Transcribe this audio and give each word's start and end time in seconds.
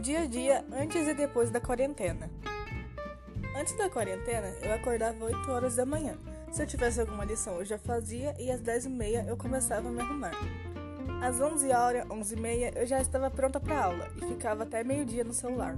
dia 0.00 0.20
a 0.20 0.26
dia 0.26 0.64
antes 0.72 1.06
e 1.06 1.12
depois 1.12 1.50
da 1.50 1.60
quarentena. 1.60 2.30
Antes 3.54 3.76
da 3.76 3.90
quarentena, 3.90 4.48
eu 4.62 4.72
acordava 4.72 5.26
8 5.26 5.50
horas 5.50 5.76
da 5.76 5.84
manhã. 5.84 6.16
Se 6.50 6.62
eu 6.62 6.66
tivesse 6.66 7.00
alguma 7.00 7.24
lição, 7.24 7.56
eu 7.56 7.64
já 7.64 7.76
fazia 7.76 8.34
e 8.38 8.50
às 8.50 8.60
10 8.60 8.86
e 8.86 8.88
meia 8.88 9.24
eu 9.28 9.36
começava 9.36 9.88
a 9.88 9.92
me 9.92 10.00
arrumar. 10.00 10.32
Às 11.22 11.38
11 11.38 11.70
horas, 11.70 12.10
11 12.10 12.34
e 12.34 12.40
meia, 12.40 12.72
eu 12.74 12.86
já 12.86 13.00
estava 13.00 13.30
pronta 13.30 13.60
para 13.60 13.84
aula 13.84 14.08
e 14.16 14.26
ficava 14.26 14.62
até 14.62 14.82
meio-dia 14.82 15.22
no 15.22 15.34
celular. 15.34 15.76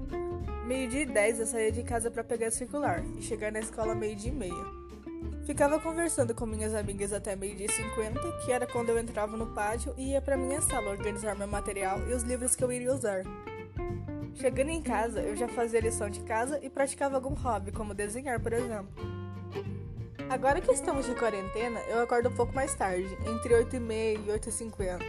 Meio-dia 0.67 1.03
e 1.03 1.07
10 1.07 1.41
eu 1.41 1.47
saía 1.47 1.73
de 1.73 1.83
casa 1.83 2.09
para 2.09 2.23
pegar 2.23 2.53
circular 2.53 3.03
e 3.19 3.23
chegar 3.23 3.51
na 3.51 3.59
escola 3.59 3.93
meio-dia 3.93 4.31
e 4.31 4.35
meia. 4.35 4.83
Ficava 5.45 5.81
conversando 5.81 6.33
com 6.33 6.47
minhas 6.47 6.73
amigas 6.73 7.13
até 7.13 7.35
meio-dia 7.35 7.67
e 7.67 7.73
50, 7.73 8.21
que 8.45 8.53
era 8.53 8.65
quando 8.69 8.91
eu 8.91 8.99
entrava 8.99 9.37
no 9.37 9.49
pátio 9.49 9.93
e 9.99 10.13
ia 10.13 10.23
para 10.23 10.37
minha 10.37 10.63
sala 10.63 10.91
organizar 10.91 11.35
meu 11.35 11.49
material 11.49 11.99
e 12.09 12.13
os 12.13 12.23
livros 12.23 12.55
que 12.55 12.63
eu 12.63 12.71
iria 12.71 12.95
usar. 12.95 13.25
Chegando 14.35 14.71
em 14.71 14.83
casa, 14.83 15.21
eu 15.21 15.37
já 15.37 15.47
fazia 15.49 15.81
lição 15.81 16.09
de 16.09 16.21
casa 16.21 16.59
e 16.63 16.71
praticava 16.71 17.17
algum 17.17 17.35
hobby, 17.35 17.71
como 17.71 17.95
desenhar, 17.95 18.41
por 18.41 18.53
exemplo. 18.53 18.89
Agora 20.29 20.61
que 20.61 20.73
estamos 20.73 21.07
de 21.07 21.15
quarentena, 21.15 21.79
eu 21.89 22.01
acordo 22.01 22.31
um 22.31 22.35
pouco 22.35 22.55
mais 22.55 22.75
tarde, 22.75 23.07
entre 23.27 23.55
8h30 23.55 24.21
e 24.27 24.33
8h50, 24.33 25.01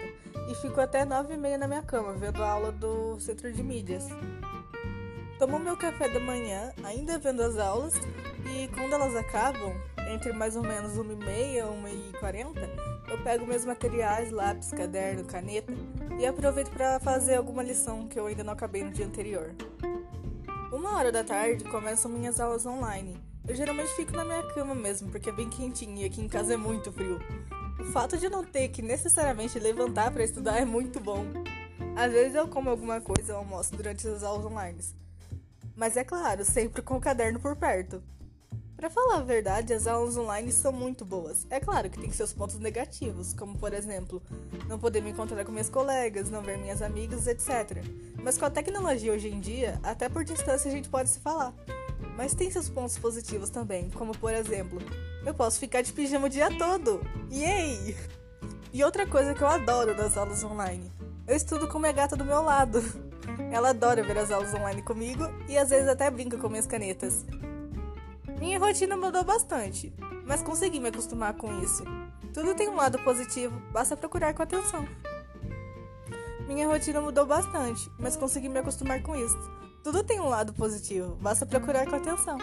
e 0.51 0.55
fico 0.55 0.81
até 0.81 1.05
9h30 1.05 1.57
na 1.57 1.67
minha 1.67 1.81
cama, 1.81 2.13
vendo 2.13 2.43
a 2.43 2.49
aula 2.49 2.71
do 2.71 3.17
Centro 3.19 3.51
de 3.51 3.63
Mídias. 3.63 4.07
Tomo 5.39 5.57
meu 5.57 5.77
café 5.77 6.09
da 6.09 6.19
manhã, 6.19 6.73
ainda 6.83 7.17
vendo 7.17 7.41
as 7.41 7.57
aulas, 7.57 7.93
e 8.53 8.67
quando 8.75 8.93
elas 8.93 9.15
acabam, 9.15 9.73
entre 10.09 10.33
mais 10.33 10.55
ou 10.55 10.63
menos 10.63 10.93
1h30 10.93 11.23
e 11.27 12.19
1h40, 12.19 12.69
eu 13.09 13.23
pego 13.23 13.45
meus 13.45 13.65
materiais, 13.65 14.31
lápis, 14.31 14.71
caderno, 14.71 15.23
caneta 15.25 15.73
e 16.19 16.25
aproveito 16.25 16.69
para 16.71 16.99
fazer 16.99 17.35
alguma 17.35 17.63
lição 17.63 18.07
que 18.07 18.19
eu 18.19 18.27
ainda 18.27 18.43
não 18.43 18.53
acabei 18.53 18.83
no 18.83 18.91
dia 18.91 19.05
anterior. 19.05 19.53
Uma 20.71 20.97
hora 20.97 21.11
da 21.11 21.23
tarde 21.23 21.63
começam 21.65 22.09
minhas 22.09 22.39
aulas 22.39 22.65
online. 22.65 23.15
Eu 23.47 23.55
geralmente 23.55 23.93
fico 23.95 24.13
na 24.13 24.23
minha 24.23 24.43
cama 24.53 24.73
mesmo, 24.73 25.11
porque 25.11 25.29
é 25.29 25.33
bem 25.33 25.49
quentinho 25.49 25.97
e 25.97 26.05
aqui 26.05 26.21
em 26.21 26.27
casa 26.27 26.53
é 26.53 26.57
muito 26.57 26.91
frio. 26.91 27.19
O 27.79 27.83
fato 27.91 28.17
de 28.17 28.29
não 28.29 28.43
ter 28.43 28.69
que 28.69 28.81
necessariamente 28.81 29.59
levantar 29.59 30.11
para 30.11 30.23
estudar 30.23 30.57
é 30.57 30.65
muito 30.65 30.99
bom. 30.99 31.25
Às 31.95 32.11
vezes 32.11 32.35
eu 32.35 32.47
como 32.47 32.69
alguma 32.69 33.01
coisa 33.01 33.33
ou 33.33 33.39
almoço 33.39 33.75
durante 33.75 34.07
as 34.07 34.23
aulas 34.23 34.45
online. 34.45 34.79
Mas 35.75 35.97
é 35.97 36.03
claro, 36.03 36.45
sempre 36.45 36.81
com 36.81 36.97
o 36.97 37.01
caderno 37.01 37.39
por 37.39 37.55
perto. 37.55 38.01
Para 38.83 38.89
falar 38.89 39.19
a 39.19 39.23
verdade, 39.23 39.73
as 39.73 39.87
aulas 39.87 40.17
online 40.17 40.51
são 40.51 40.69
muito 40.69 41.05
boas. 41.05 41.47
É 41.49 41.57
claro 41.57 41.89
que 41.89 41.97
tem 41.97 42.11
seus 42.11 42.33
pontos 42.33 42.59
negativos, 42.59 43.33
como 43.33 43.57
por 43.57 43.73
exemplo, 43.73 44.21
não 44.67 44.77
poder 44.77 45.01
me 45.01 45.11
encontrar 45.11 45.45
com 45.45 45.53
minhas 45.53 45.69
colegas, 45.69 46.29
não 46.29 46.41
ver 46.41 46.57
minhas 46.57 46.81
amigas, 46.81 47.25
etc. 47.25 47.81
Mas 48.21 48.37
com 48.37 48.43
a 48.43 48.49
tecnologia 48.49 49.13
hoje 49.13 49.29
em 49.29 49.39
dia, 49.39 49.79
até 49.83 50.09
por 50.09 50.25
distância 50.25 50.69
a 50.69 50.73
gente 50.73 50.89
pode 50.89 51.11
se 51.11 51.19
falar. 51.21 51.53
Mas 52.17 52.33
tem 52.33 52.51
seus 52.51 52.67
pontos 52.67 52.97
positivos 52.99 53.49
também, 53.49 53.89
como 53.91 54.11
por 54.17 54.33
exemplo, 54.33 54.81
eu 55.25 55.33
posso 55.33 55.61
ficar 55.61 55.81
de 55.81 55.93
pijama 55.93 56.25
o 56.25 56.29
dia 56.29 56.49
todo. 56.57 56.99
Yay! 57.31 57.95
E 58.73 58.83
outra 58.83 59.07
coisa 59.07 59.33
que 59.33 59.41
eu 59.41 59.47
adoro 59.47 59.95
das 59.95 60.17
aulas 60.17 60.43
online, 60.43 60.91
eu 61.25 61.37
estudo 61.37 61.69
com 61.69 61.79
minha 61.79 61.93
gata 61.93 62.17
do 62.17 62.25
meu 62.25 62.41
lado. 62.41 62.83
Ela 63.49 63.69
adora 63.69 64.03
ver 64.03 64.17
as 64.17 64.29
aulas 64.29 64.53
online 64.53 64.81
comigo 64.81 65.23
e 65.47 65.57
às 65.57 65.69
vezes 65.69 65.87
até 65.87 66.11
brinca 66.11 66.37
com 66.37 66.49
minhas 66.49 66.67
canetas. 66.67 67.23
Minha 68.43 68.59
rotina 68.59 68.97
mudou 68.97 69.23
bastante, 69.23 69.93
mas 70.25 70.43
consegui 70.43 70.77
me 70.77 70.89
acostumar 70.89 71.33
com 71.33 71.61
isso. 71.61 71.81
Tudo 72.33 72.53
tem 72.53 72.67
um 72.67 72.75
lado 72.75 72.99
positivo, 72.99 73.57
basta 73.71 73.95
procurar 73.95 74.33
com 74.33 74.43
atenção. 74.43 74.85
Minha 76.45 76.67
rotina 76.67 76.99
mudou 76.99 77.25
bastante, 77.25 77.89
mas 77.97 78.17
consegui 78.17 78.49
me 78.49 78.59
acostumar 78.59 79.01
com 79.01 79.15
isso. 79.15 79.39
Tudo 79.81 80.03
tem 80.03 80.19
um 80.19 80.27
lado 80.27 80.51
positivo, 80.51 81.15
basta 81.21 81.45
procurar 81.45 81.87
com 81.87 81.95
atenção. 81.95 82.37